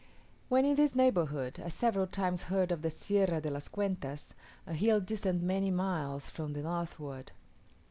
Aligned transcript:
When 0.49 0.65
in 0.65 0.77
this 0.77 0.95
neighbourhood, 0.95 1.61
I 1.63 1.69
several 1.69 2.07
times 2.07 2.45
heard 2.49 2.71
of 2.71 2.81
the 2.81 2.89
Sierra 2.89 3.39
de 3.39 3.51
las 3.51 3.67
Cuentas: 3.67 4.33
a 4.65 4.73
hill 4.73 4.99
distant 4.99 5.43
many 5.43 5.69
miles 5.69 6.31
to 6.31 6.47
the 6.47 6.63
northward. 6.63 7.33